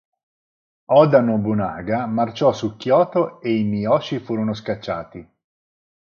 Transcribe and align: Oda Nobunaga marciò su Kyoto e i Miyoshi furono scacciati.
Oda 0.93 1.21
Nobunaga 1.21 2.07
marciò 2.07 2.51
su 2.53 2.75
Kyoto 2.75 3.39
e 3.39 3.55
i 3.59 3.63
Miyoshi 3.63 4.17
furono 4.19 4.55
scacciati. 4.55 5.29